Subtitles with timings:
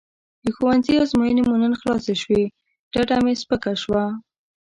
[0.45, 2.43] د ښوونځي ازموینې مو نن خلاصې شوې
[2.93, 4.05] ډډه مې سپکه شوه.